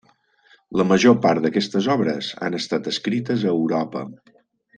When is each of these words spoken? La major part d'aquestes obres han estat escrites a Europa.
La 0.79 0.85
major 0.91 1.15
part 1.25 1.43
d'aquestes 1.43 1.89
obres 1.97 2.31
han 2.47 2.57
estat 2.61 2.91
escrites 2.93 3.45
a 3.45 3.53
Europa. 3.53 4.05